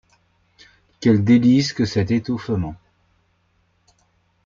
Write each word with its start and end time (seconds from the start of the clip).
Quel 0.99 1.23
délice 1.23 1.73
que 1.73 1.85
cet 1.85 2.09
étouffement! 2.09 2.73